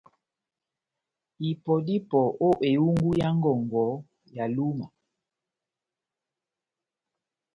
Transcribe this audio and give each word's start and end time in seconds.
Ipɔ 1.49 1.73
dá 1.85 1.93
ipɔ 1.97 2.19
ó 2.47 2.49
ehungu 2.69 3.09
yá 3.19 3.27
ngɔngɔ 3.37 3.85
ya 4.35 4.45
Lúma, 4.55 4.85